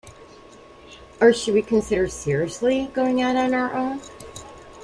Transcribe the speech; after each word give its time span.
Or 1.19 1.31
should 1.31 1.53
we 1.53 1.61
consider 1.61 2.07
seriously 2.07 2.89
going 2.91 3.21
out 3.21 3.35
on 3.35 3.53
our 3.53 3.71
own? 3.75 4.01